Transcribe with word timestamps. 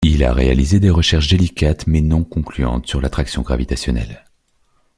Il 0.03 0.23
a 0.23 0.33
réalisé 0.33 0.79
des 0.79 0.89
recherches 0.89 1.27
délicates 1.27 1.85
mais 1.85 2.01
non 2.01 2.23
concluantes 2.23 2.87
sur 2.87 3.01
l'attraction 3.01 3.43
gravitationnelle. 3.43 4.25